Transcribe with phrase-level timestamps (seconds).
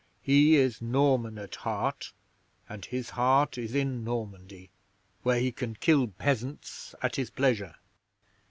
[0.23, 2.11] He is Norman at heart,
[2.67, 4.71] and his heart is in Normandy,
[5.21, 7.75] where he can kill peasants at his pleasure.